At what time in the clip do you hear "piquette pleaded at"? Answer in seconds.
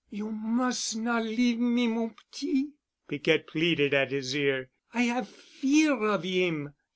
3.07-4.09